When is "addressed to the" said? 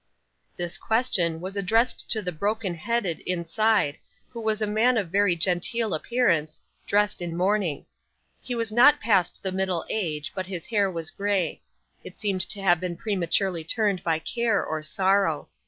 1.55-2.31